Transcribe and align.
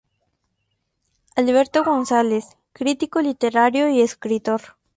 Alberto 1.35 1.83
González, 1.83 2.45
crítico 2.73 3.21
literario 3.21 3.87
y 3.87 4.01
escritor. 4.01 4.61